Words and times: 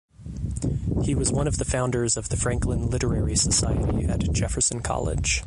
He 1.03 1.13
was 1.13 1.31
one 1.31 1.47
of 1.47 1.57
the 1.59 1.63
founders 1.63 2.17
of 2.17 2.29
the 2.29 2.35
Franklin 2.35 2.87
Literary 2.89 3.35
Society 3.35 4.05
at 4.07 4.21
Jefferson 4.31 4.79
College. 4.81 5.39